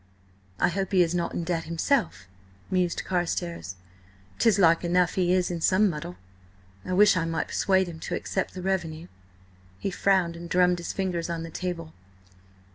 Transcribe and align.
"I 0.59 0.69
hope 0.69 0.93
he 0.93 1.03
is 1.03 1.13
not 1.13 1.35
in 1.35 1.43
debt 1.43 1.65
himself," 1.65 2.25
mused 2.71 3.03
Carstares, 3.05 3.75
"'Tis 4.39 4.57
like 4.57 4.83
enough 4.83 5.13
he 5.13 5.31
is 5.31 5.51
in 5.51 5.61
some 5.61 5.87
muddle. 5.91 6.15
I 6.83 6.93
wish 6.93 7.15
I 7.15 7.23
might 7.25 7.49
persuade 7.49 7.85
him 7.87 7.99
to 7.99 8.15
accept 8.15 8.55
the 8.55 8.63
revenue." 8.63 9.09
He 9.77 9.91
frowned 9.91 10.35
and 10.35 10.49
drummed 10.49 10.79
his 10.79 10.91
fingers 10.91 11.29
on 11.29 11.43
the 11.43 11.51
table. 11.51 11.93